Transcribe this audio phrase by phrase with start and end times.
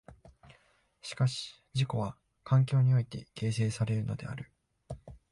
[1.03, 4.51] しかし自己は環境において形成されるのである。